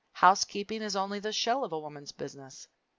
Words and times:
Housekeeping 0.13 0.81
is 0.81 0.95
only 0.95 1.19
the 1.19 1.31
shell 1.31 1.63
of 1.63 1.71
a 1.71 1.77
Woman's 1.79 2.11
Business. 2.11 2.67